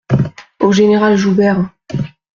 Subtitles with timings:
[0.59, 1.69] Au général Joubert.